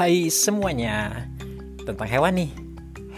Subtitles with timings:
[0.00, 1.28] Hai semuanya
[1.84, 2.48] Tentang hewan nih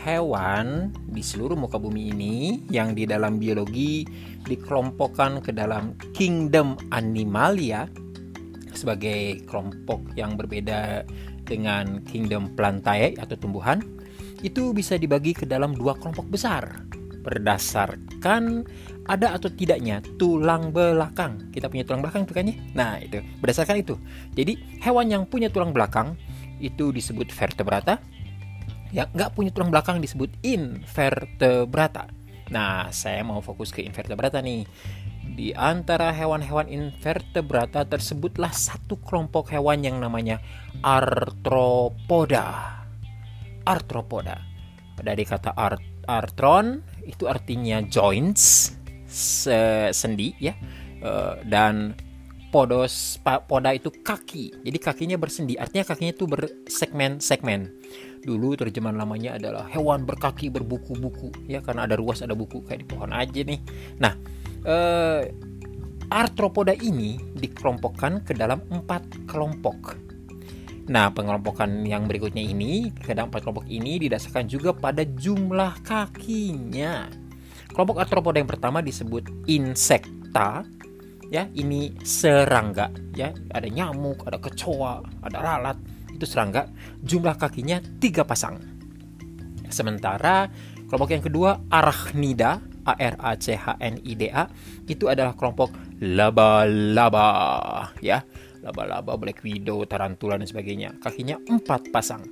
[0.02, 4.02] Hewan di seluruh muka bumi ini Yang di dalam biologi
[4.50, 7.86] dikelompokkan ke dalam kingdom animalia
[8.74, 11.06] Sebagai kelompok yang berbeda
[11.46, 13.78] dengan kingdom plantae atau tumbuhan
[14.42, 16.66] Itu bisa dibagi ke dalam dua kelompok besar
[17.22, 18.66] berdasarkan
[19.06, 21.54] ada atau tidaknya tulang belakang.
[21.54, 22.58] Kita punya tulang belakang tuh kan ya?
[22.74, 23.94] Nah, itu berdasarkan itu.
[24.34, 26.18] Jadi, hewan yang punya tulang belakang
[26.62, 27.98] itu disebut vertebrata.
[28.94, 32.06] Yang nggak punya tulang belakang disebut invertebrata.
[32.52, 34.68] Nah, saya mau fokus ke invertebrata nih.
[35.32, 40.38] Di antara hewan-hewan invertebrata tersebutlah satu kelompok hewan yang namanya
[40.84, 42.46] arthropoda.
[43.64, 44.36] Arthropoda.
[45.02, 48.74] Dari kata art artron itu artinya joints
[49.92, 50.54] sendi ya
[51.04, 51.94] uh, dan
[52.52, 54.60] podos poda itu kaki.
[54.60, 55.56] Jadi kakinya bersendi.
[55.56, 57.72] Artinya kakinya itu bersegmen-segmen.
[58.22, 61.32] Dulu terjemahan lamanya adalah hewan berkaki berbuku-buku.
[61.48, 63.58] Ya karena ada ruas ada buku kayak di pohon aja nih.
[63.96, 64.12] Nah
[64.68, 65.24] uh,
[66.12, 69.96] arthropoda ini dikelompokkan ke dalam empat kelompok.
[70.82, 77.06] Nah, pengelompokan yang berikutnya ini, kadang empat kelompok ini didasarkan juga pada jumlah kakinya.
[77.70, 80.66] Kelompok arthropoda yang pertama disebut insekta,
[81.32, 85.80] ya ini serangga, ya ada nyamuk, ada kecoa, ada lalat,
[86.12, 86.68] itu serangga.
[87.00, 88.60] Jumlah kakinya tiga pasang.
[89.72, 90.52] Sementara
[90.92, 94.44] kelompok yang kedua arachnida, A R A C H N I D A,
[94.84, 95.72] itu adalah kelompok
[96.04, 98.20] laba-laba, ya
[98.60, 100.94] laba-laba, black widow, tarantula dan sebagainya.
[101.00, 102.22] Kakinya empat pasang.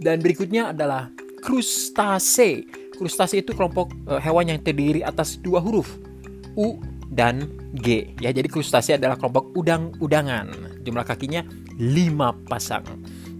[0.00, 1.12] Dan berikutnya adalah
[1.44, 2.64] krustase.
[2.96, 6.00] Krustase itu kelompok e, hewan yang terdiri atas dua huruf
[6.56, 6.80] U
[7.10, 8.14] dan G.
[8.22, 10.80] Ya, jadi krustase adalah kelompok udang-udangan.
[10.86, 11.42] Jumlah kakinya
[11.76, 12.86] lima pasang.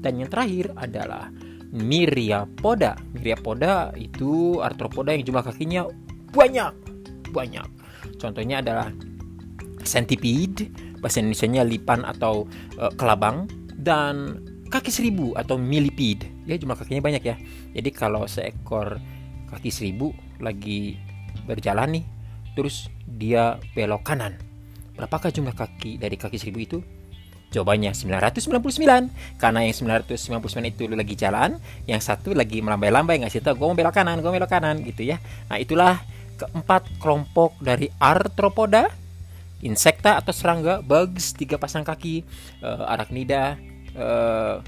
[0.03, 1.31] Dan yang terakhir adalah
[1.71, 2.99] Myriapoda.
[3.15, 5.87] Myriapoda itu arthropoda yang jumlah kakinya
[6.35, 6.75] banyak,
[7.31, 7.69] banyak.
[8.19, 8.91] Contohnya adalah
[9.87, 10.67] centipede,
[10.99, 12.45] bahasa Indonesia-nya lipan atau
[12.77, 13.49] uh, kelabang
[13.81, 17.37] dan kaki seribu atau millipede ya jumlah kakinya banyak ya
[17.75, 19.03] jadi kalau seekor
[19.51, 20.95] kaki seribu lagi
[21.45, 22.05] berjalan nih
[22.55, 24.39] terus dia belok kanan.
[24.97, 26.79] Berapakah jumlah kaki dari kaki seribu itu?
[27.51, 33.67] Jawabannya 999 Karena yang 999 itu lagi jalan Yang satu lagi melambai-lambai Ngasih tau gue
[33.67, 35.19] mau belok kanan, gue belok kanan gitu ya.
[35.51, 35.99] Nah itulah
[36.39, 38.89] keempat kelompok dari arthropoda
[39.61, 42.25] insekta atau serangga, bugs tiga pasang kaki,
[42.65, 43.61] uh, arachnida
[43.93, 44.65] uh,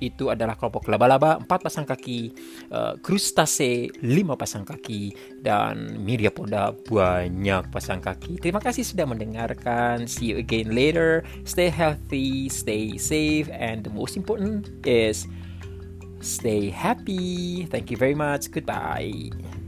[0.00, 2.32] itu adalah kelompok laba-laba empat pasang kaki,
[2.72, 5.12] uh, krustase lima pasang kaki
[5.44, 8.40] dan myriapoda banyak pasang kaki.
[8.40, 10.08] Terima kasih sudah mendengarkan.
[10.08, 11.22] See you again later.
[11.44, 15.28] Stay healthy, stay safe, and the most important is
[16.24, 17.68] stay happy.
[17.68, 18.48] Thank you very much.
[18.48, 19.59] Goodbye.